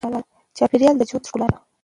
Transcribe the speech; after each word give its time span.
چاپېریال 0.57 0.95
د 0.97 1.01
ژوند 1.09 1.27
ښکلا 1.29 1.47
ده. 1.53 1.57